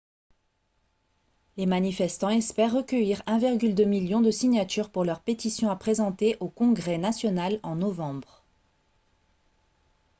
les 1.57 1.67
manifestants 1.67 2.31
espèrent 2.31 2.73
recueillir 2.73 3.21
1,2 3.27 3.85
million 3.85 4.19
de 4.19 4.31
signatures 4.31 4.89
pour 4.89 5.05
leur 5.05 5.19
pétition 5.21 5.69
à 5.69 5.75
présenter 5.75 6.37
au 6.39 6.49
congrès 6.49 6.97
national 6.97 7.59
en 7.61 7.75
novembre 7.75 8.43